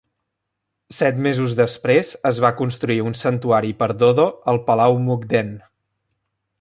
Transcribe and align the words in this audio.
Set 0.99 1.19
mesos 1.25 1.51
després, 1.59 2.13
es 2.29 2.39
va 2.45 2.51
construir 2.61 2.97
un 3.11 3.17
santuari 3.21 3.75
per 3.83 3.89
Dodo 4.05 4.27
al 4.53 4.63
Palau 4.71 4.99
Mukden. 5.09 5.53